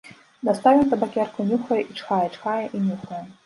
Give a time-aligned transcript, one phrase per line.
[0.47, 3.25] Дастаў ён табакерку, нюхае і чхае, чхае і нюхае.